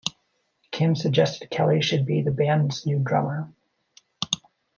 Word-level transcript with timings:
Kim 0.71 0.95
suggested 0.95 1.51
Kelley 1.51 1.79
should 1.79 2.07
be 2.07 2.23
the 2.23 2.31
band's 2.31 2.87
new 2.87 2.97
drummer. 2.97 3.53